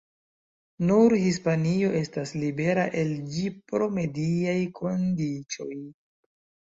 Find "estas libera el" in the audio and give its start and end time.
1.99-3.11